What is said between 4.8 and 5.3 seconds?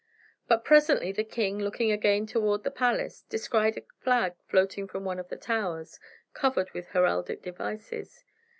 from one of